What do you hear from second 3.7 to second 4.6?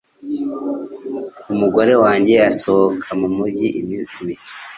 iminsi mike